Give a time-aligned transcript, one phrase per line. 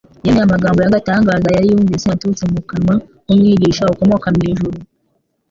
[0.25, 4.77] Yemeye amagambo y’agatangaza yari yumvise aturutse mu kanwa k’Umwigisha ukomoka mw’ijuru.